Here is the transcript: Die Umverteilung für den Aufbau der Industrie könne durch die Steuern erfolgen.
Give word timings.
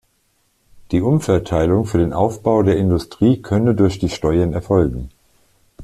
Die 0.89 0.99
Umverteilung 1.01 1.85
für 1.85 1.99
den 1.99 2.11
Aufbau 2.11 2.63
der 2.63 2.75
Industrie 2.75 3.39
könne 3.43 3.75
durch 3.75 3.99
die 3.99 4.09
Steuern 4.09 4.51
erfolgen. 4.51 5.11